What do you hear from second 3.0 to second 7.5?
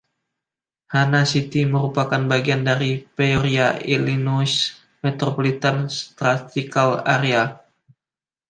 Peoria, Illinois Metropolitan Statistical Area.